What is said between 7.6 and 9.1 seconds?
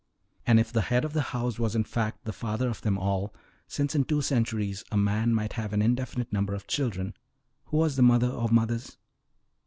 who was the mother or mothers?